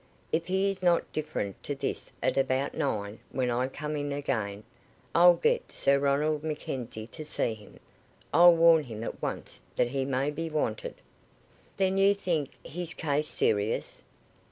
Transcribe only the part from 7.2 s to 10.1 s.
see him. I'll warn him at once that he